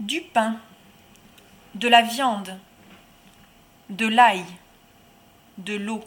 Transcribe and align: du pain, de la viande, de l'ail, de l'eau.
du 0.00 0.20
pain, 0.20 0.56
de 1.74 1.88
la 1.88 2.02
viande, 2.02 2.58
de 3.90 4.06
l'ail, 4.06 4.44
de 5.58 5.74
l'eau. 5.74 6.04